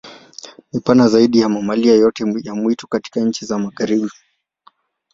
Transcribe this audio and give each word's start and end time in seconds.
Ni 0.73 0.79
pana 0.81 1.07
zaidi 1.07 1.39
ya 1.39 1.49
mamalia 1.49 1.93
yoyote 1.93 2.25
ya 2.43 2.55
mwitu 2.55 2.87
katika 2.87 3.19
nchi 3.21 3.45
za 3.45 3.59
Magharibi. 3.59 4.09